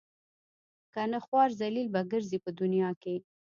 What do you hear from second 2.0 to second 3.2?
ګرځئ په دنیا کې.